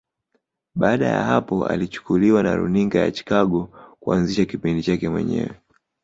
[0.75, 3.69] Baada ya hapo alichukuliwa na Runinga ya Chicago
[3.99, 5.51] kuanzisha kipindi chake mwenyewe